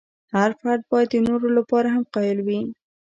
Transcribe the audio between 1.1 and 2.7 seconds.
د نورو لپاره هم قایل وي.